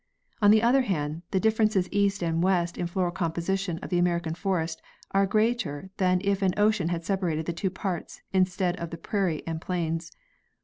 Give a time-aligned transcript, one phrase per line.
[0.41, 4.33] On the other hand, the differences east and west in floral composition of the American
[4.33, 4.81] forest
[5.11, 9.43] are greater than if an ocean had separated the two parts instead of the prairie
[9.45, 10.11] and plains.